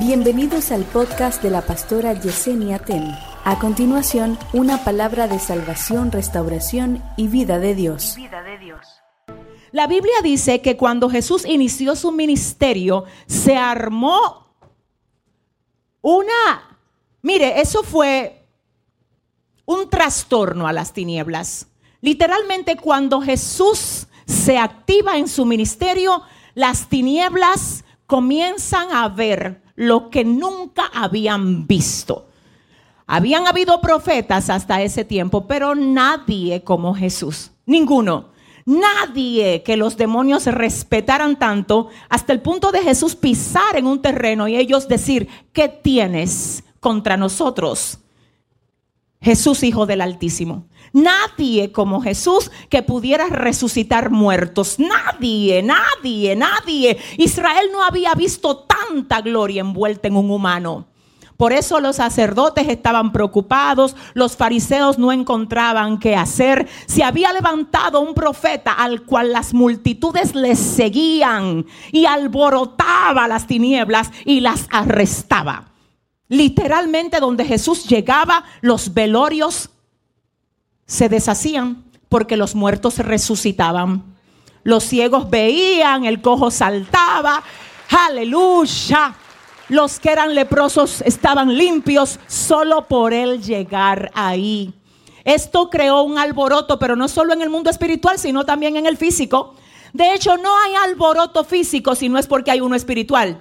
Bienvenidos 0.00 0.72
al 0.72 0.84
podcast 0.84 1.42
de 1.42 1.50
la 1.50 1.60
pastora 1.60 2.14
Yesenia 2.14 2.78
Ten. 2.78 3.14
A 3.44 3.58
continuación, 3.58 4.38
una 4.54 4.82
palabra 4.82 5.28
de 5.28 5.38
salvación, 5.38 6.10
restauración 6.10 7.04
y 7.18 7.28
vida 7.28 7.58
de 7.58 7.74
Dios. 7.74 8.16
La 9.72 9.86
Biblia 9.86 10.14
dice 10.22 10.62
que 10.62 10.78
cuando 10.78 11.10
Jesús 11.10 11.44
inició 11.44 11.96
su 11.96 12.12
ministerio, 12.12 13.04
se 13.26 13.58
armó 13.58 14.54
una... 16.00 16.78
Mire, 17.20 17.60
eso 17.60 17.82
fue 17.82 18.46
un 19.66 19.90
trastorno 19.90 20.66
a 20.66 20.72
las 20.72 20.94
tinieblas. 20.94 21.66
Literalmente 22.00 22.78
cuando 22.78 23.20
Jesús 23.20 24.06
se 24.26 24.56
activa 24.56 25.18
en 25.18 25.28
su 25.28 25.44
ministerio, 25.44 26.22
las 26.54 26.88
tinieblas 26.88 27.84
comienzan 28.06 28.92
a 28.92 29.06
ver 29.10 29.60
lo 29.80 30.10
que 30.10 30.26
nunca 30.26 30.90
habían 30.92 31.66
visto. 31.66 32.26
Habían 33.06 33.46
habido 33.46 33.80
profetas 33.80 34.50
hasta 34.50 34.82
ese 34.82 35.06
tiempo, 35.06 35.46
pero 35.46 35.74
nadie 35.74 36.62
como 36.62 36.94
Jesús, 36.94 37.52
ninguno. 37.64 38.28
Nadie 38.66 39.62
que 39.62 39.78
los 39.78 39.96
demonios 39.96 40.44
respetaran 40.44 41.38
tanto 41.38 41.88
hasta 42.10 42.34
el 42.34 42.42
punto 42.42 42.72
de 42.72 42.82
Jesús 42.82 43.16
pisar 43.16 43.74
en 43.74 43.86
un 43.86 44.02
terreno 44.02 44.48
y 44.48 44.56
ellos 44.56 44.86
decir, 44.86 45.28
¿qué 45.54 45.68
tienes 45.68 46.62
contra 46.78 47.16
nosotros? 47.16 48.00
Jesús, 49.22 49.62
Hijo 49.62 49.84
del 49.84 50.00
Altísimo. 50.00 50.66
Nadie 50.94 51.72
como 51.72 52.00
Jesús 52.00 52.50
que 52.70 52.82
pudiera 52.82 53.26
resucitar 53.26 54.10
muertos. 54.10 54.78
Nadie, 54.78 55.62
nadie, 55.62 56.34
nadie. 56.36 56.98
Israel 57.18 57.68
no 57.70 57.84
había 57.84 58.14
visto 58.14 58.64
tanta 58.64 59.20
gloria 59.20 59.60
envuelta 59.60 60.08
en 60.08 60.16
un 60.16 60.30
humano. 60.30 60.86
Por 61.36 61.52
eso 61.52 61.80
los 61.80 61.96
sacerdotes 61.96 62.68
estaban 62.68 63.12
preocupados, 63.12 63.94
los 64.14 64.36
fariseos 64.36 64.98
no 64.98 65.12
encontraban 65.12 65.98
qué 65.98 66.16
hacer. 66.16 66.66
Se 66.86 67.04
había 67.04 67.32
levantado 67.32 68.00
un 68.00 68.14
profeta 68.14 68.72
al 68.72 69.02
cual 69.02 69.32
las 69.32 69.52
multitudes 69.54 70.34
le 70.34 70.56
seguían 70.56 71.66
y 71.92 72.06
alborotaba 72.06 73.28
las 73.28 73.46
tinieblas 73.46 74.10
y 74.24 74.40
las 74.40 74.66
arrestaba. 74.70 75.69
Literalmente 76.30 77.18
donde 77.18 77.44
Jesús 77.44 77.88
llegaba, 77.88 78.44
los 78.60 78.94
velorios 78.94 79.68
se 80.86 81.08
deshacían 81.08 81.84
porque 82.08 82.36
los 82.36 82.54
muertos 82.54 82.98
resucitaban. 82.98 84.16
Los 84.62 84.84
ciegos 84.84 85.28
veían, 85.28 86.04
el 86.04 86.22
cojo 86.22 86.52
saltaba. 86.52 87.42
Aleluya. 88.06 89.12
Los 89.68 89.98
que 89.98 90.10
eran 90.12 90.36
leprosos 90.36 91.00
estaban 91.02 91.58
limpios 91.58 92.20
solo 92.28 92.86
por 92.86 93.12
él 93.12 93.42
llegar 93.42 94.12
ahí. 94.14 94.72
Esto 95.24 95.68
creó 95.68 96.02
un 96.02 96.16
alboroto, 96.16 96.78
pero 96.78 96.94
no 96.94 97.08
solo 97.08 97.32
en 97.32 97.42
el 97.42 97.50
mundo 97.50 97.70
espiritual, 97.70 98.20
sino 98.20 98.46
también 98.46 98.76
en 98.76 98.86
el 98.86 98.96
físico. 98.96 99.56
De 99.92 100.14
hecho, 100.14 100.36
no 100.36 100.56
hay 100.58 100.74
alboroto 100.76 101.42
físico 101.42 101.96
si 101.96 102.08
no 102.08 102.18
es 102.18 102.28
porque 102.28 102.52
hay 102.52 102.60
uno 102.60 102.76
espiritual. 102.76 103.40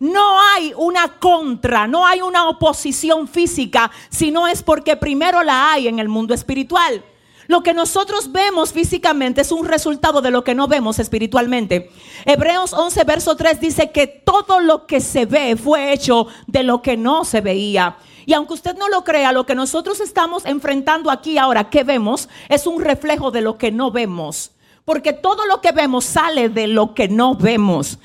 No 0.00 0.40
hay 0.40 0.72
una 0.76 1.18
contra, 1.18 1.88
no 1.88 2.06
hay 2.06 2.22
una 2.22 2.48
oposición 2.48 3.26
física, 3.26 3.90
sino 4.10 4.46
es 4.46 4.62
porque 4.62 4.96
primero 4.96 5.42
la 5.42 5.72
hay 5.72 5.88
en 5.88 5.98
el 5.98 6.08
mundo 6.08 6.34
espiritual. 6.34 7.02
Lo 7.48 7.62
que 7.62 7.72
nosotros 7.72 8.30
vemos 8.30 8.72
físicamente 8.72 9.40
es 9.40 9.50
un 9.50 9.66
resultado 9.66 10.20
de 10.20 10.30
lo 10.30 10.44
que 10.44 10.54
no 10.54 10.68
vemos 10.68 10.98
espiritualmente. 10.98 11.90
Hebreos 12.26 12.74
11, 12.74 13.04
verso 13.04 13.36
3 13.36 13.58
dice 13.58 13.90
que 13.90 14.06
todo 14.06 14.60
lo 14.60 14.86
que 14.86 15.00
se 15.00 15.24
ve 15.24 15.56
fue 15.56 15.94
hecho 15.94 16.28
de 16.46 16.62
lo 16.62 16.82
que 16.82 16.98
no 16.98 17.24
se 17.24 17.40
veía. 17.40 17.96
Y 18.26 18.34
aunque 18.34 18.52
usted 18.52 18.76
no 18.76 18.90
lo 18.90 19.02
crea, 19.02 19.32
lo 19.32 19.46
que 19.46 19.54
nosotros 19.54 20.00
estamos 20.00 20.44
enfrentando 20.44 21.10
aquí 21.10 21.38
ahora, 21.38 21.70
que 21.70 21.84
vemos, 21.84 22.28
es 22.50 22.66
un 22.66 22.82
reflejo 22.82 23.30
de 23.30 23.40
lo 23.40 23.56
que 23.56 23.72
no 23.72 23.90
vemos. 23.90 24.52
Porque 24.84 25.14
todo 25.14 25.46
lo 25.46 25.62
que 25.62 25.72
vemos 25.72 26.04
sale 26.04 26.50
de 26.50 26.66
lo 26.66 26.92
que 26.92 27.08
no 27.08 27.34
vemos. 27.34 27.98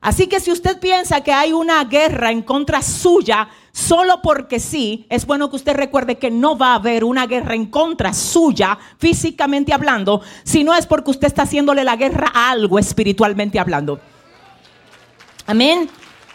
Así 0.00 0.26
que 0.26 0.40
si 0.40 0.52
usted 0.52 0.78
piensa 0.78 1.22
que 1.22 1.32
hay 1.32 1.52
una 1.52 1.82
guerra 1.84 2.30
en 2.30 2.42
contra 2.42 2.82
suya 2.82 3.48
solo 3.72 4.22
porque 4.22 4.58
sí, 4.60 5.06
es 5.10 5.26
bueno 5.26 5.50
que 5.50 5.56
usted 5.56 5.74
recuerde 5.74 6.16
que 6.16 6.30
no 6.30 6.56
va 6.56 6.72
a 6.72 6.76
haber 6.76 7.04
una 7.04 7.26
guerra 7.26 7.54
en 7.54 7.66
contra 7.66 8.14
suya, 8.14 8.78
físicamente 8.98 9.72
hablando, 9.72 10.22
si 10.44 10.64
no 10.64 10.74
es 10.74 10.86
porque 10.86 11.10
usted 11.10 11.26
está 11.26 11.42
haciéndole 11.42 11.84
la 11.84 11.96
guerra 11.96 12.30
a 12.32 12.50
algo 12.50 12.78
espiritualmente 12.78 13.58
hablando. 13.58 14.00
Amén. 15.46 15.90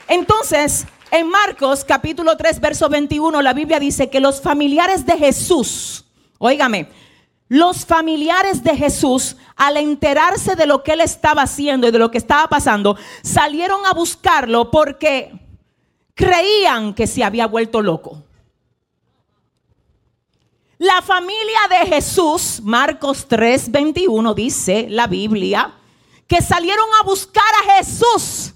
Entonces, 0.07 0.85
en 1.09 1.29
Marcos 1.29 1.83
capítulo 1.83 2.37
3, 2.37 2.59
verso 2.59 2.89
21, 2.89 3.41
la 3.41 3.53
Biblia 3.53 3.79
dice 3.79 4.09
que 4.09 4.19
los 4.19 4.41
familiares 4.41 5.05
de 5.05 5.17
Jesús, 5.17 6.05
óigame, 6.37 6.87
los 7.51 7.85
familiares 7.85 8.63
de 8.63 8.77
Jesús, 8.77 9.35
al 9.57 9.75
enterarse 9.75 10.55
de 10.55 10.65
lo 10.65 10.83
que 10.83 10.93
él 10.93 11.01
estaba 11.01 11.41
haciendo 11.41 11.85
y 11.85 11.91
de 11.91 11.99
lo 11.99 12.09
que 12.09 12.17
estaba 12.17 12.47
pasando, 12.47 12.95
salieron 13.23 13.85
a 13.85 13.93
buscarlo 13.93 14.71
porque 14.71 15.33
creían 16.13 16.93
que 16.93 17.07
se 17.07 17.25
había 17.25 17.47
vuelto 17.47 17.81
loco. 17.81 18.23
La 20.77 21.01
familia 21.01 21.59
de 21.69 21.87
Jesús, 21.87 22.61
Marcos 22.63 23.27
3:21 23.27 24.33
dice 24.33 24.87
la 24.89 25.07
Biblia, 25.07 25.73
que 26.27 26.41
salieron 26.41 26.87
a 27.01 27.03
buscar 27.03 27.43
a 27.65 27.73
Jesús 27.73 28.53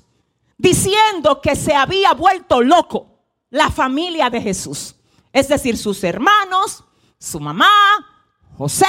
diciendo 0.58 1.42
que 1.42 1.58
se 1.58 1.76
había 1.76 2.14
vuelto 2.14 2.62
loco. 2.62 3.08
La 3.50 3.70
familia 3.70 4.30
de 4.30 4.40
Jesús, 4.40 4.96
es 5.34 5.50
decir, 5.50 5.78
sus 5.78 6.02
hermanos, 6.02 6.86
su 7.20 7.42
mamá, 7.42 7.68
José 8.58 8.86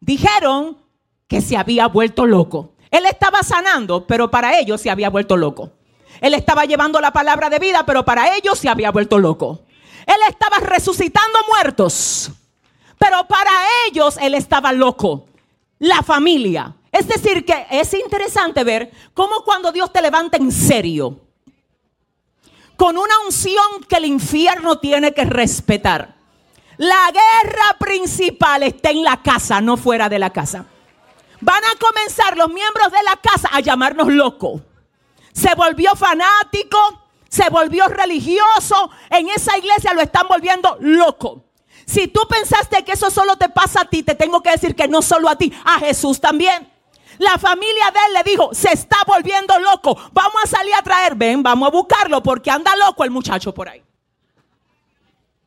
dijeron 0.00 0.78
que 1.26 1.40
se 1.40 1.56
había 1.56 1.88
vuelto 1.88 2.26
loco. 2.26 2.74
Él 2.90 3.04
estaba 3.06 3.42
sanando, 3.42 4.06
pero 4.06 4.30
para 4.30 4.58
ellos 4.58 4.80
se 4.80 4.90
había 4.90 5.10
vuelto 5.10 5.36
loco. 5.36 5.72
Él 6.20 6.34
estaba 6.34 6.64
llevando 6.64 7.00
la 7.00 7.12
palabra 7.12 7.50
de 7.50 7.58
vida, 7.58 7.84
pero 7.84 8.04
para 8.04 8.36
ellos 8.36 8.58
se 8.58 8.68
había 8.68 8.90
vuelto 8.90 9.18
loco. 9.18 9.60
Él 10.06 10.16
estaba 10.28 10.58
resucitando 10.58 11.38
muertos, 11.48 12.30
pero 12.98 13.26
para 13.26 13.50
ellos 13.88 14.16
él 14.20 14.34
estaba 14.34 14.72
loco. 14.72 15.26
La 15.78 16.02
familia. 16.02 16.74
Es 16.90 17.08
decir, 17.08 17.44
que 17.44 17.66
es 17.70 17.92
interesante 17.92 18.64
ver 18.64 18.90
cómo 19.12 19.42
cuando 19.44 19.72
Dios 19.72 19.92
te 19.92 20.00
levanta 20.00 20.38
en 20.38 20.50
serio, 20.50 21.20
con 22.76 22.96
una 22.96 23.14
unción 23.26 23.84
que 23.86 23.96
el 23.96 24.06
infierno 24.06 24.78
tiene 24.78 25.12
que 25.12 25.24
respetar. 25.24 26.15
La 26.78 27.10
guerra 27.10 27.76
principal 27.78 28.62
está 28.62 28.90
en 28.90 29.02
la 29.02 29.22
casa, 29.22 29.60
no 29.60 29.76
fuera 29.76 30.08
de 30.08 30.18
la 30.18 30.30
casa. 30.30 30.66
Van 31.40 31.62
a 31.64 31.78
comenzar 31.78 32.36
los 32.36 32.48
miembros 32.48 32.92
de 32.92 33.02
la 33.02 33.16
casa 33.16 33.48
a 33.52 33.60
llamarnos 33.60 34.08
locos. 34.08 34.60
Se 35.32 35.54
volvió 35.54 35.94
fanático, 35.94 36.78
se 37.28 37.48
volvió 37.50 37.88
religioso. 37.88 38.90
En 39.10 39.28
esa 39.28 39.56
iglesia 39.56 39.94
lo 39.94 40.02
están 40.02 40.26
volviendo 40.28 40.76
loco. 40.80 41.44
Si 41.86 42.08
tú 42.08 42.20
pensaste 42.28 42.84
que 42.84 42.92
eso 42.92 43.10
solo 43.10 43.36
te 43.36 43.48
pasa 43.48 43.82
a 43.82 43.84
ti, 43.84 44.02
te 44.02 44.14
tengo 44.14 44.42
que 44.42 44.50
decir 44.50 44.74
que 44.74 44.88
no 44.88 45.02
solo 45.02 45.28
a 45.28 45.36
ti, 45.36 45.52
a 45.64 45.78
Jesús 45.78 46.20
también. 46.20 46.70
La 47.18 47.38
familia 47.38 47.90
de 47.92 47.98
él 48.06 48.12
le 48.14 48.30
dijo, 48.30 48.50
se 48.52 48.72
está 48.72 48.98
volviendo 49.06 49.58
loco. 49.60 49.96
Vamos 50.12 50.36
a 50.44 50.48
salir 50.48 50.74
a 50.74 50.82
traer, 50.82 51.14
ven, 51.14 51.42
vamos 51.42 51.68
a 51.68 51.70
buscarlo 51.70 52.22
porque 52.22 52.50
anda 52.50 52.74
loco 52.76 53.04
el 53.04 53.10
muchacho 53.10 53.54
por 53.54 53.68
ahí. 53.68 53.85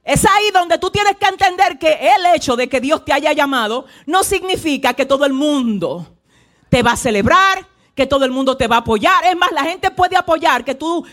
Es 0.09 0.25
ahí 0.25 0.49
donde 0.51 0.79
tú 0.79 0.89
tienes 0.89 1.17
que 1.17 1.27
entender 1.27 1.77
que 1.77 1.91
el 2.15 2.25
hecho 2.33 2.55
de 2.55 2.67
que 2.67 2.81
Dios 2.81 3.05
te 3.05 3.13
haya 3.13 3.31
llamado 3.31 3.85
no 4.07 4.23
significa 4.23 4.95
que 4.95 5.05
todo 5.05 5.23
el 5.23 5.33
mundo 5.33 6.17
te 6.67 6.81
va 6.81 6.93
a 6.93 6.97
celebrar, 6.97 7.67
que 7.93 8.07
todo 8.07 8.25
el 8.25 8.31
mundo 8.31 8.57
te 8.57 8.67
va 8.67 8.77
a 8.77 8.79
apoyar. 8.79 9.23
Es 9.25 9.37
más, 9.37 9.51
la 9.51 9.65
gente 9.65 9.91
puede 9.91 10.17
apoyar 10.17 10.65
que 10.65 10.73
tú 10.73 11.05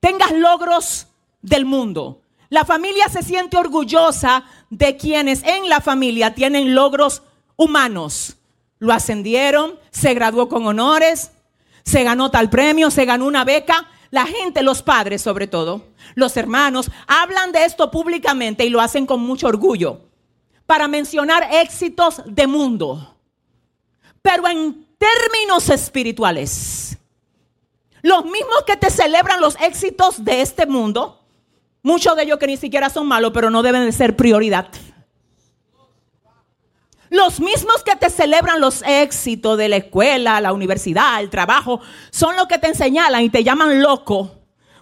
tengas 0.00 0.32
logros 0.32 1.06
del 1.40 1.64
mundo. 1.64 2.20
La 2.50 2.66
familia 2.66 3.08
se 3.08 3.22
siente 3.22 3.56
orgullosa 3.56 4.44
de 4.68 4.98
quienes 4.98 5.42
en 5.42 5.70
la 5.70 5.80
familia 5.80 6.34
tienen 6.34 6.74
logros 6.74 7.22
humanos. 7.56 8.36
Lo 8.78 8.92
ascendieron, 8.92 9.80
se 9.90 10.12
graduó 10.12 10.50
con 10.50 10.66
honores, 10.66 11.30
se 11.84 12.04
ganó 12.04 12.30
tal 12.30 12.50
premio, 12.50 12.90
se 12.90 13.06
ganó 13.06 13.24
una 13.24 13.46
beca. 13.46 13.88
La 14.10 14.26
gente, 14.26 14.62
los 14.62 14.82
padres 14.82 15.22
sobre 15.22 15.46
todo, 15.46 15.82
los 16.14 16.36
hermanos, 16.36 16.90
hablan 17.06 17.52
de 17.52 17.64
esto 17.64 17.90
públicamente 17.90 18.64
y 18.64 18.70
lo 18.70 18.80
hacen 18.80 19.06
con 19.06 19.20
mucho 19.20 19.48
orgullo 19.48 20.00
para 20.66 20.88
mencionar 20.88 21.48
éxitos 21.52 22.22
de 22.26 22.46
mundo. 22.46 23.16
Pero 24.22 24.48
en 24.48 24.86
términos 24.98 25.68
espirituales, 25.70 26.98
los 28.02 28.24
mismos 28.24 28.62
que 28.66 28.76
te 28.76 28.90
celebran 28.90 29.40
los 29.40 29.56
éxitos 29.60 30.24
de 30.24 30.40
este 30.40 30.66
mundo, 30.66 31.24
muchos 31.82 32.16
de 32.16 32.24
ellos 32.24 32.38
que 32.38 32.46
ni 32.46 32.56
siquiera 32.56 32.90
son 32.90 33.06
malos, 33.06 33.32
pero 33.32 33.50
no 33.50 33.62
deben 33.62 33.84
de 33.84 33.92
ser 33.92 34.16
prioridad. 34.16 34.68
Los 37.10 37.40
mismos 37.40 37.82
que 37.84 37.94
te 37.96 38.10
celebran 38.10 38.60
los 38.60 38.82
éxitos 38.82 39.56
de 39.56 39.68
la 39.68 39.76
escuela, 39.76 40.40
la 40.40 40.52
universidad, 40.52 41.20
el 41.20 41.30
trabajo, 41.30 41.80
son 42.10 42.36
los 42.36 42.46
que 42.46 42.58
te 42.58 42.74
señalan 42.74 43.22
y 43.22 43.30
te 43.30 43.44
llaman 43.44 43.80
loco 43.80 44.32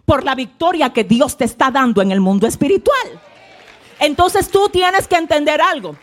por 0.04 0.24
la 0.24 0.34
victoria 0.34 0.92
que 0.92 1.04
Dios 1.04 1.36
te 1.36 1.44
está 1.44 1.70
dando 1.70 2.02
en 2.02 2.12
el 2.12 2.20
mundo 2.20 2.46
espiritual. 2.46 3.20
Entonces 4.00 4.48
tú 4.48 4.68
tienes 4.70 5.06
que 5.06 5.16
entender 5.16 5.60
algo. 5.60 5.96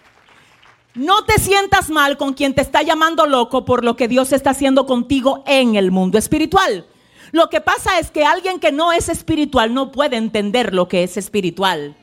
No 0.94 1.23
te 1.23 1.39
sientas 1.39 1.89
mal 1.89 2.18
con 2.18 2.33
quien 2.33 2.53
te 2.53 2.62
está 2.62 2.81
llamando 2.81 3.25
loco 3.25 3.63
por 3.63 3.83
lo 3.83 3.95
que 3.95 4.07
Dios 4.07 4.33
está 4.33 4.51
haciendo 4.51 4.85
contigo 4.85 5.44
en 5.47 5.75
el 5.75 5.89
mundo 5.89 6.17
espiritual. 6.17 6.85
Lo 7.31 7.50
que 7.50 7.62
pasa 7.62 7.97
es 8.00 8.12
que 8.12 8.25
alguien 8.25 8.59
que 8.59 8.74
no 8.74 8.91
es 8.91 9.07
espiritual 9.07 9.74
no 9.74 9.91
puede 9.91 10.17
entender 10.17 10.74
lo 10.74 10.88
que 10.89 11.03
es 11.03 11.15
espiritual. 11.15 11.95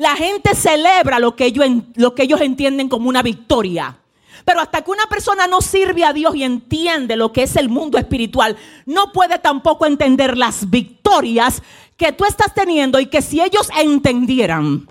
La 0.00 0.16
gente 0.16 0.54
celebra 0.54 1.18
lo 1.18 1.36
que 1.36 1.44
ellos, 1.44 1.66
lo 1.96 2.14
que 2.14 2.22
ellos 2.22 2.40
entienden 2.40 2.88
como 2.88 3.10
una 3.10 3.22
victoria. 3.22 3.98
Pero 4.46 4.60
hasta 4.60 4.80
que 4.80 4.90
una 4.90 5.04
persona 5.10 5.46
no 5.46 5.60
sirve 5.60 6.06
a 6.06 6.14
Dios 6.14 6.34
y 6.34 6.42
entiende 6.42 7.16
lo 7.16 7.34
que 7.34 7.42
es 7.42 7.54
el 7.56 7.68
mundo 7.68 7.98
espiritual, 7.98 8.56
no 8.86 9.12
puede 9.12 9.38
tampoco 9.38 9.84
entender 9.84 10.38
las 10.38 10.70
victorias 10.70 11.62
que 11.98 12.12
tú 12.12 12.24
estás 12.24 12.54
teniendo 12.54 12.98
y 12.98 13.08
que 13.08 13.20
si 13.20 13.42
ellos 13.42 13.68
entendieran, 13.76 14.88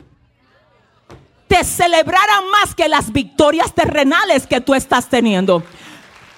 te 1.47 1.63
celebraran 1.63 2.47
más 2.51 2.75
que 2.75 2.87
las 2.87 3.11
victorias 3.11 3.73
terrenales 3.73 4.45
que 4.45 4.61
tú 4.61 4.75
estás 4.75 5.09
teniendo. 5.09 5.63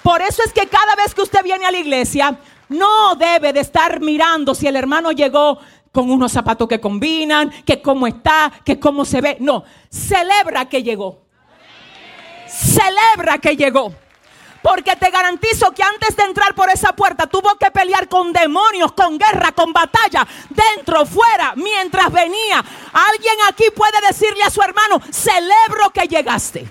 Por 0.02 0.22
eso 0.22 0.42
es 0.46 0.52
que 0.54 0.66
cada 0.66 0.96
vez 0.96 1.14
que 1.14 1.20
usted 1.20 1.44
viene 1.44 1.66
a 1.66 1.72
la 1.72 1.78
iglesia, 1.78 2.38
no 2.70 3.16
debe 3.16 3.52
de 3.52 3.60
estar 3.60 4.00
mirando 4.00 4.54
si 4.54 4.66
el 4.66 4.76
hermano 4.76 5.12
llegó 5.12 5.58
con 5.92 6.10
unos 6.10 6.32
zapatos 6.32 6.66
que 6.66 6.80
combinan, 6.80 7.50
que 7.64 7.82
cómo 7.82 8.06
está, 8.06 8.50
que 8.64 8.80
cómo 8.80 9.04
se 9.04 9.20
ve. 9.20 9.36
No, 9.40 9.64
celebra 9.90 10.64
que 10.64 10.82
llegó. 10.82 11.20
Celebra 12.48 13.38
que 13.38 13.56
llegó. 13.56 13.94
Porque 14.62 14.94
te 14.96 15.10
garantizo 15.10 15.72
que 15.72 15.82
antes 15.82 16.16
de 16.16 16.22
entrar 16.22 16.54
por 16.54 16.70
esa 16.70 16.92
puerta 16.92 17.26
tuvo 17.26 17.56
que 17.56 17.70
pelear 17.72 18.08
con 18.08 18.32
demonios, 18.32 18.92
con 18.92 19.18
guerra, 19.18 19.52
con 19.52 19.72
batalla, 19.72 20.26
dentro, 20.50 21.04
fuera, 21.04 21.52
mientras 21.56 22.10
venía. 22.12 22.64
Alguien 22.92 23.34
aquí 23.48 23.64
puede 23.74 24.00
decirle 24.06 24.44
a 24.44 24.50
su 24.50 24.62
hermano, 24.62 25.00
celebro 25.10 25.90
que 25.92 26.06
llegaste. 26.06 26.66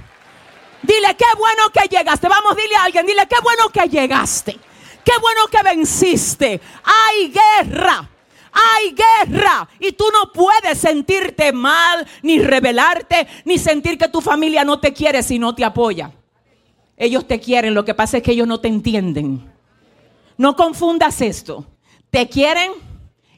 Dile, 0.81 1.15
qué 1.15 1.25
bueno 1.37 1.69
que 1.69 1.87
llegaste. 1.87 2.27
Vamos, 2.27 2.55
dile 2.55 2.75
a 2.75 2.85
alguien, 2.85 3.05
dile, 3.05 3.27
qué 3.27 3.39
bueno 3.43 3.69
que 3.69 3.87
llegaste. 3.87 4.57
Qué 5.03 5.17
bueno 5.19 5.47
que 5.47 5.61
venciste. 5.61 6.61
Hay 6.83 7.33
guerra. 7.33 8.10
Hay 8.51 8.95
guerra 8.95 9.67
y 9.79 9.93
tú 9.93 10.05
no 10.11 10.31
puedes 10.31 10.77
sentirte 10.77 11.53
mal, 11.53 12.07
ni 12.21 12.39
rebelarte, 12.39 13.27
ni 13.45 13.57
sentir 13.57 13.97
que 13.97 14.09
tu 14.09 14.21
familia 14.21 14.63
no 14.63 14.79
te 14.79 14.93
quiere 14.93 15.23
si 15.23 15.39
no 15.39 15.55
te 15.55 15.63
apoya. 15.63 16.11
Ellos 16.97 17.27
te 17.27 17.39
quieren, 17.39 17.73
lo 17.73 17.85
que 17.85 17.93
pasa 17.93 18.17
es 18.17 18.23
que 18.23 18.33
ellos 18.33 18.47
no 18.47 18.59
te 18.59 18.67
entienden. 18.67 19.51
No 20.37 20.55
confundas 20.55 21.21
esto. 21.21 21.65
Te 22.09 22.27
quieren 22.27 22.71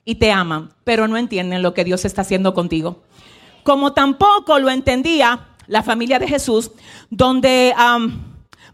y 0.04 0.16
te 0.16 0.32
aman, 0.32 0.74
pero 0.84 1.08
no 1.08 1.18
entienden 1.18 1.62
lo 1.62 1.74
que 1.74 1.84
Dios 1.84 2.06
está 2.06 2.22
haciendo 2.22 2.54
contigo. 2.54 3.04
Como 3.64 3.94
tampoco 3.94 4.60
lo 4.60 4.70
entendía 4.70 5.48
la 5.68 5.84
familia 5.84 6.20
de 6.20 6.28
Jesús, 6.28 6.72
donde... 7.10 7.74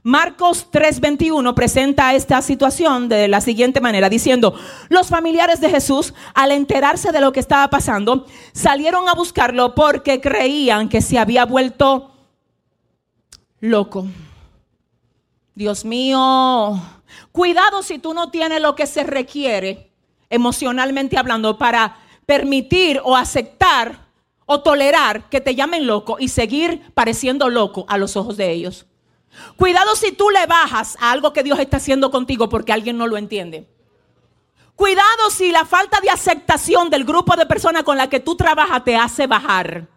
Marcos 0.03 0.67
3:21 0.71 1.53
presenta 1.53 2.13
esta 2.13 2.41
situación 2.41 3.09
de 3.09 3.27
la 3.27 3.41
siguiente 3.41 3.81
manera, 3.81 4.09
diciendo, 4.09 4.53
los 4.87 5.07
familiares 5.07 5.59
de 5.59 5.69
Jesús, 5.69 6.13
al 6.33 6.51
enterarse 6.51 7.11
de 7.11 7.19
lo 7.19 7.33
que 7.33 7.41
estaba 7.41 7.69
pasando, 7.69 8.25
salieron 8.53 9.09
a 9.09 9.13
buscarlo 9.13 9.75
porque 9.75 10.21
creían 10.21 10.87
que 10.87 11.01
se 11.01 11.19
había 11.19 11.45
vuelto 11.45 12.11
loco. 13.59 14.07
Dios 15.53 15.83
mío, 15.83 16.81
cuidado 17.33 17.83
si 17.83 17.99
tú 17.99 18.13
no 18.13 18.31
tienes 18.31 18.61
lo 18.61 18.75
que 18.75 18.87
se 18.87 19.03
requiere, 19.03 19.91
emocionalmente 20.29 21.17
hablando, 21.17 21.57
para 21.57 21.97
permitir 22.25 23.01
o 23.03 23.17
aceptar 23.17 24.07
o 24.45 24.61
tolerar 24.61 25.29
que 25.29 25.41
te 25.41 25.55
llamen 25.55 25.85
loco 25.85 26.15
y 26.19 26.29
seguir 26.29 26.93
pareciendo 26.93 27.49
loco 27.49 27.85
a 27.89 27.97
los 27.97 28.15
ojos 28.15 28.37
de 28.37 28.51
ellos. 28.51 28.85
Cuidado 29.57 29.95
si 29.95 30.11
tú 30.11 30.29
le 30.29 30.45
bajas 30.45 30.97
a 30.99 31.11
algo 31.11 31.33
que 31.33 31.43
Dios 31.43 31.59
está 31.59 31.77
haciendo 31.77 32.11
contigo 32.11 32.49
porque 32.49 32.73
alguien 32.73 32.97
no 32.97 33.07
lo 33.07 33.17
entiende. 33.17 33.67
Cuidado 34.75 35.29
si 35.29 35.51
la 35.51 35.65
falta 35.65 35.99
de 35.99 36.09
aceptación 36.09 36.89
del 36.89 37.03
grupo 37.03 37.35
de 37.35 37.45
personas 37.45 37.83
con 37.83 37.97
la 37.97 38.09
que 38.09 38.21
tú 38.21 38.35
trabajas 38.35 38.83
te 38.83 38.95
hace 38.95 39.27
bajar. 39.27 39.87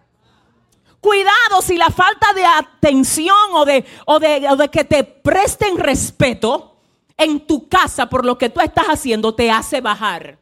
Cuidado 1.00 1.62
si 1.62 1.76
la 1.76 1.90
falta 1.90 2.32
de 2.32 2.44
atención 2.44 3.36
o 3.52 3.64
de, 3.64 3.84
o 4.06 4.18
de, 4.18 4.48
o 4.50 4.56
de 4.56 4.68
que 4.68 4.84
te 4.84 5.04
presten 5.04 5.78
respeto 5.78 6.76
en 7.16 7.46
tu 7.46 7.68
casa 7.68 8.08
por 8.08 8.24
lo 8.24 8.38
que 8.38 8.48
tú 8.48 8.60
estás 8.60 8.86
haciendo 8.86 9.34
te 9.34 9.50
hace 9.50 9.80
bajar. 9.80 10.38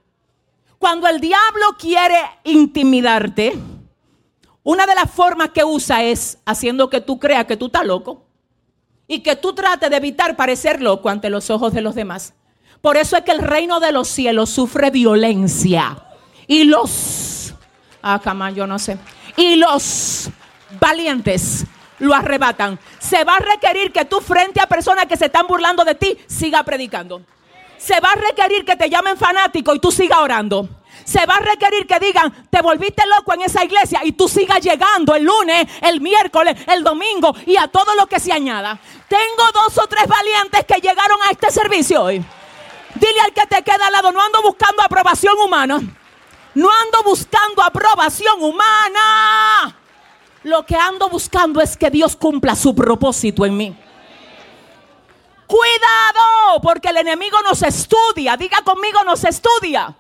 Cuando 0.78 1.06
el 1.06 1.20
diablo 1.20 1.76
quiere 1.78 2.18
intimidarte, 2.44 3.58
una 4.62 4.86
de 4.86 4.94
las 4.94 5.10
formas 5.10 5.50
que 5.50 5.64
usa 5.64 6.02
es 6.02 6.38
haciendo 6.46 6.88
que 6.88 7.02
tú 7.02 7.18
creas 7.18 7.44
que 7.44 7.58
tú 7.58 7.66
estás 7.66 7.84
loco 7.84 8.29
y 9.10 9.20
que 9.20 9.34
tú 9.34 9.52
trates 9.54 9.90
de 9.90 9.96
evitar 9.96 10.36
parecer 10.36 10.80
loco 10.80 11.08
ante 11.08 11.30
los 11.30 11.50
ojos 11.50 11.72
de 11.72 11.80
los 11.80 11.96
demás. 11.96 12.32
Por 12.80 12.96
eso 12.96 13.16
es 13.16 13.24
que 13.24 13.32
el 13.32 13.40
reino 13.40 13.80
de 13.80 13.90
los 13.90 14.06
cielos 14.06 14.50
sufre 14.50 14.90
violencia. 14.90 16.00
Y 16.46 16.62
los, 16.62 17.52
ah, 18.04 18.20
yo 18.54 18.68
no 18.68 18.78
sé. 18.78 18.98
Y 19.36 19.56
los 19.56 20.30
valientes 20.78 21.66
lo 21.98 22.14
arrebatan. 22.14 22.78
Se 23.00 23.24
va 23.24 23.34
a 23.34 23.40
requerir 23.40 23.90
que 23.90 24.04
tú 24.04 24.20
frente 24.20 24.60
a 24.60 24.68
personas 24.68 25.06
que 25.06 25.16
se 25.16 25.26
están 25.26 25.48
burlando 25.48 25.84
de 25.84 25.96
ti, 25.96 26.16
siga 26.28 26.62
predicando. 26.62 27.20
Se 27.78 27.98
va 27.98 28.12
a 28.12 28.30
requerir 28.30 28.64
que 28.64 28.76
te 28.76 28.88
llamen 28.88 29.16
fanático 29.16 29.74
y 29.74 29.80
tú 29.80 29.90
sigas 29.90 30.20
orando 30.20 30.68
se 31.04 31.24
va 31.26 31.36
a 31.36 31.40
requerir 31.40 31.86
que 31.86 31.98
digan, 31.98 32.46
te 32.50 32.62
volviste 32.62 33.02
loco 33.06 33.32
en 33.34 33.42
esa 33.42 33.64
iglesia 33.64 34.00
y 34.04 34.12
tú 34.12 34.28
sigas 34.28 34.60
llegando 34.60 35.14
el 35.14 35.24
lunes, 35.24 35.66
el 35.82 36.00
miércoles, 36.00 36.56
el 36.66 36.82
domingo 36.82 37.34
y 37.46 37.56
a 37.56 37.68
todo 37.68 37.94
lo 37.94 38.06
que 38.06 38.20
se 38.20 38.32
añada. 38.32 38.78
Tengo 39.08 39.50
dos 39.52 39.78
o 39.78 39.86
tres 39.86 40.06
valientes 40.06 40.64
que 40.66 40.80
llegaron 40.80 41.18
a 41.22 41.30
este 41.30 41.50
servicio 41.50 42.02
hoy. 42.02 42.24
Dile 42.94 43.20
al 43.20 43.32
que 43.32 43.46
te 43.46 43.62
queda 43.62 43.86
al 43.86 43.92
lado, 43.92 44.12
no 44.12 44.20
ando 44.20 44.42
buscando 44.42 44.82
aprobación 44.82 45.34
humana. 45.38 45.80
No 46.54 46.68
ando 46.68 47.02
buscando 47.04 47.62
aprobación 47.62 48.42
humana. 48.42 49.76
Lo 50.42 50.64
que 50.64 50.76
ando 50.76 51.08
buscando 51.08 51.60
es 51.60 51.76
que 51.76 51.90
Dios 51.90 52.16
cumpla 52.16 52.56
su 52.56 52.74
propósito 52.74 53.44
en 53.44 53.56
mí. 53.56 53.76
Cuidado, 55.46 56.60
porque 56.62 56.88
el 56.88 56.96
enemigo 56.98 57.40
nos 57.42 57.62
estudia. 57.62 58.36
Diga 58.36 58.62
conmigo, 58.62 59.02
nos 59.04 59.24
estudia. 59.24 59.94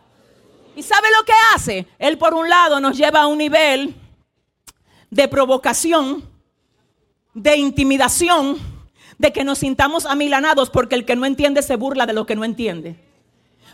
¿Y 0.80 0.82
sabe 0.82 1.08
lo 1.14 1.26
que 1.26 1.32
hace? 1.54 1.86
Él 1.98 2.16
por 2.16 2.32
un 2.32 2.48
lado 2.48 2.80
nos 2.80 2.96
lleva 2.96 3.20
a 3.20 3.26
un 3.26 3.36
nivel 3.36 3.94
de 5.10 5.28
provocación, 5.28 6.26
de 7.34 7.58
intimidación, 7.58 8.56
de 9.18 9.30
que 9.30 9.44
nos 9.44 9.58
sintamos 9.58 10.06
amilanados 10.06 10.70
porque 10.70 10.94
el 10.94 11.04
que 11.04 11.16
no 11.16 11.26
entiende 11.26 11.60
se 11.60 11.76
burla 11.76 12.06
de 12.06 12.14
lo 12.14 12.24
que 12.24 12.34
no 12.34 12.46
entiende. 12.46 12.96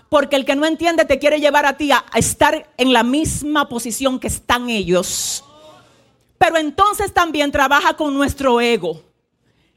Porque 0.08 0.34
el 0.34 0.44
que 0.44 0.56
no 0.56 0.66
entiende 0.66 1.04
te 1.04 1.20
quiere 1.20 1.38
llevar 1.38 1.64
a 1.64 1.76
ti 1.76 1.92
a, 1.92 2.04
estar 2.16 2.72
en 2.76 2.92
la 2.92 3.04
misma 3.04 3.68
posición 3.68 4.18
que 4.18 4.26
están 4.26 4.68
ellos. 4.68 5.44
Pero 6.38 6.56
entonces 6.56 7.14
también 7.14 7.52
trabaja 7.52 7.94
con 7.94 8.14
nuestro 8.14 8.60
ego. 8.60 9.00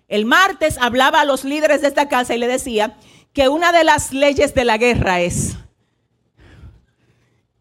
El 0.07 0.25
martes 0.25 0.79
hablaba 0.79 1.21
a 1.21 1.25
los 1.25 1.43
líderes 1.43 1.81
de 1.81 1.89
esta 1.89 2.09
casa 2.09 2.33
y 2.33 2.39
le 2.39 2.47
decía 2.47 2.97
que 3.33 3.49
una 3.49 3.71
de 3.71 3.83
las 3.83 4.13
leyes 4.13 4.55
de 4.55 4.65
la 4.65 4.79
guerra 4.79 5.21
es 5.21 5.55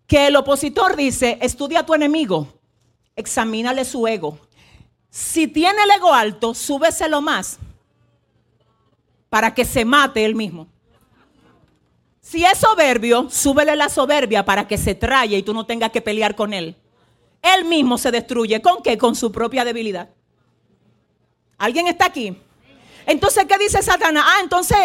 que 0.08 0.26
el 0.26 0.36
opositor 0.36 0.96
dice, 0.96 1.38
estudia 1.42 1.80
a 1.80 1.86
tu 1.86 1.94
enemigo, 1.94 2.48
examínale 3.14 3.84
su 3.84 4.08
ego. 4.08 4.38
Si 5.10 5.46
tiene 5.46 5.82
el 5.82 5.90
ego 5.90 6.12
alto, 6.12 6.54
súbeselo 6.54 7.20
más 7.20 7.58
para 9.28 9.52
que 9.52 9.66
se 9.66 9.84
mate 9.84 10.24
él 10.24 10.34
mismo. 10.34 10.66
Si 12.22 12.42
es 12.42 12.58
soberbio, 12.58 13.28
súbele 13.30 13.76
la 13.76 13.90
soberbia 13.90 14.44
para 14.46 14.66
que 14.66 14.78
se 14.78 14.94
traye 14.94 15.36
y 15.36 15.42
tú 15.42 15.52
no 15.52 15.66
tengas 15.66 15.92
que 15.92 16.00
pelear 16.00 16.34
con 16.34 16.54
él. 16.54 16.74
Él 17.42 17.66
mismo 17.66 17.98
se 17.98 18.10
destruye. 18.10 18.62
¿Con 18.62 18.82
qué? 18.82 18.96
Con 18.96 19.14
su 19.14 19.30
propia 19.30 19.64
debilidad. 19.64 20.08
¿Alguien 21.58 21.86
está 21.86 22.06
aquí? 22.06 22.34
Entonces, 23.06 23.44
¿qué 23.46 23.58
dice 23.58 23.82
Satanás? 23.82 24.24
Ah, 24.26 24.40
entonces 24.42 24.78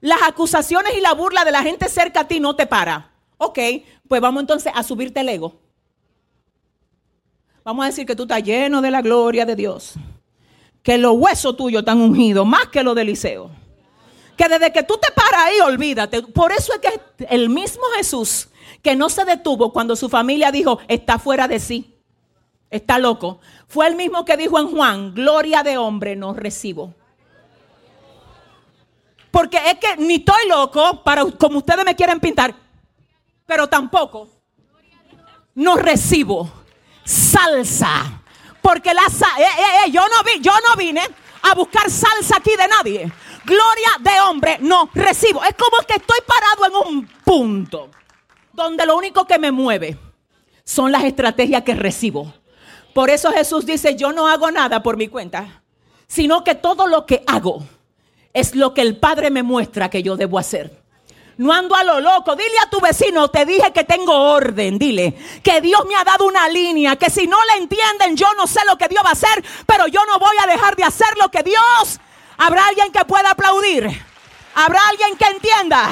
las 0.00 0.22
acusaciones 0.22 0.94
y 0.96 1.00
la 1.00 1.12
burla 1.12 1.44
de 1.44 1.50
la 1.50 1.62
gente 1.62 1.88
cerca 1.88 2.20
a 2.20 2.28
ti 2.28 2.38
no 2.38 2.54
te 2.54 2.66
para. 2.66 3.09
Ok, 3.42 3.58
pues 4.06 4.20
vamos 4.20 4.42
entonces 4.42 4.70
a 4.74 4.82
subirte 4.82 5.20
el 5.20 5.28
ego. 5.30 5.54
Vamos 7.64 7.84
a 7.84 7.86
decir 7.86 8.04
que 8.04 8.14
tú 8.14 8.24
estás 8.24 8.42
lleno 8.42 8.82
de 8.82 8.90
la 8.90 9.00
gloria 9.00 9.46
de 9.46 9.56
Dios. 9.56 9.94
Que 10.82 10.98
los 10.98 11.14
huesos 11.16 11.56
tuyos 11.56 11.80
están 11.80 12.02
ungidos 12.02 12.46
más 12.46 12.66
que 12.68 12.82
los 12.82 12.94
de 12.94 13.00
Eliseo. 13.00 13.50
Que 14.36 14.46
desde 14.46 14.70
que 14.70 14.82
tú 14.82 14.98
te 15.00 15.10
paras 15.12 15.46
ahí, 15.46 15.58
olvídate. 15.60 16.20
Por 16.22 16.52
eso 16.52 16.74
es 16.74 16.80
que 16.80 17.26
el 17.30 17.48
mismo 17.48 17.82
Jesús, 17.96 18.50
que 18.82 18.94
no 18.94 19.08
se 19.08 19.24
detuvo 19.24 19.72
cuando 19.72 19.96
su 19.96 20.10
familia 20.10 20.52
dijo, 20.52 20.78
está 20.86 21.18
fuera 21.18 21.48
de 21.48 21.60
sí, 21.60 21.94
está 22.68 22.98
loco, 22.98 23.40
fue 23.68 23.86
el 23.86 23.96
mismo 23.96 24.26
que 24.26 24.36
dijo 24.36 24.58
en 24.58 24.68
Juan, 24.68 25.14
gloria 25.14 25.62
de 25.62 25.78
hombre 25.78 26.14
no 26.14 26.34
recibo. 26.34 26.92
Porque 29.30 29.56
es 29.56 29.76
que 29.76 29.96
ni 29.96 30.16
estoy 30.16 30.46
loco, 30.46 31.02
para 31.02 31.24
como 31.24 31.58
ustedes 31.58 31.86
me 31.86 31.96
quieren 31.96 32.20
pintar, 32.20 32.54
pero 33.50 33.66
tampoco 33.66 34.28
no 35.56 35.74
recibo 35.74 36.48
salsa. 37.02 38.22
Porque 38.62 38.94
la 38.94 39.02
eh, 39.02 39.42
eh, 39.42 39.86
eh, 39.86 39.90
yo 39.90 40.02
no 40.02 40.22
vi, 40.22 40.40
yo 40.40 40.52
no 40.68 40.76
vine 40.76 41.02
a 41.42 41.54
buscar 41.56 41.90
salsa 41.90 42.36
aquí 42.36 42.52
de 42.56 42.68
nadie. 42.68 43.12
Gloria 43.44 43.90
de 43.98 44.20
hombre 44.20 44.58
no 44.60 44.88
recibo. 44.94 45.42
Es 45.42 45.56
como 45.56 45.84
que 45.84 45.94
estoy 45.94 46.18
parado 46.24 46.64
en 46.64 46.94
un 46.94 47.06
punto 47.24 47.90
donde 48.52 48.86
lo 48.86 48.96
único 48.96 49.26
que 49.26 49.40
me 49.40 49.50
mueve 49.50 49.98
son 50.62 50.92
las 50.92 51.02
estrategias 51.02 51.64
que 51.64 51.74
recibo. 51.74 52.32
Por 52.94 53.10
eso 53.10 53.32
Jesús 53.32 53.66
dice, 53.66 53.96
yo 53.96 54.12
no 54.12 54.28
hago 54.28 54.52
nada 54.52 54.80
por 54.80 54.96
mi 54.96 55.08
cuenta, 55.08 55.64
sino 56.06 56.44
que 56.44 56.54
todo 56.54 56.86
lo 56.86 57.04
que 57.04 57.24
hago 57.26 57.64
es 58.32 58.54
lo 58.54 58.74
que 58.74 58.82
el 58.82 58.96
Padre 58.96 59.28
me 59.30 59.42
muestra 59.42 59.90
que 59.90 60.04
yo 60.04 60.16
debo 60.16 60.38
hacer. 60.38 60.79
No 61.40 61.54
ando 61.54 61.74
a 61.74 61.82
lo 61.82 62.00
loco. 62.00 62.36
Dile 62.36 62.58
a 62.62 62.68
tu 62.68 62.80
vecino, 62.82 63.28
te 63.28 63.46
dije 63.46 63.72
que 63.72 63.84
tengo 63.84 64.12
orden. 64.12 64.78
Dile 64.78 65.16
que 65.42 65.62
Dios 65.62 65.86
me 65.86 65.96
ha 65.96 66.04
dado 66.04 66.26
una 66.26 66.46
línea, 66.50 66.96
que 66.96 67.08
si 67.08 67.26
no 67.26 67.38
la 67.46 67.56
entienden, 67.56 68.14
yo 68.14 68.26
no 68.36 68.46
sé 68.46 68.60
lo 68.68 68.76
que 68.76 68.88
Dios 68.88 69.02
va 69.02 69.08
a 69.08 69.12
hacer, 69.12 69.42
pero 69.64 69.86
yo 69.86 70.04
no 70.04 70.18
voy 70.18 70.36
a 70.42 70.46
dejar 70.46 70.76
de 70.76 70.84
hacer 70.84 71.08
lo 71.18 71.30
que 71.30 71.42
Dios. 71.42 71.98
Habrá 72.36 72.66
alguien 72.66 72.92
que 72.92 73.06
pueda 73.06 73.30
aplaudir. 73.30 73.88
Habrá 74.54 74.86
alguien 74.90 75.16
que 75.16 75.24
entienda. 75.24 75.88